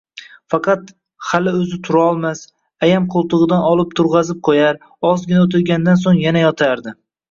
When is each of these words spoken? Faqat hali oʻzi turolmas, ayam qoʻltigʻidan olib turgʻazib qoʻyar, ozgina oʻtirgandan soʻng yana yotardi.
Faqat 0.53 0.87
hali 1.31 1.53
oʻzi 1.59 1.77
turolmas, 1.89 2.43
ayam 2.89 3.07
qoʻltigʻidan 3.19 3.69
olib 3.75 3.95
turgʻazib 4.03 4.43
qoʻyar, 4.51 4.85
ozgina 5.15 5.49
oʻtirgandan 5.49 6.07
soʻng 6.07 6.23
yana 6.29 6.49
yotardi. 6.51 7.01